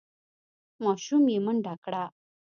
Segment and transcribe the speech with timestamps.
[0.83, 2.03] ماشوم یې منډه کړه.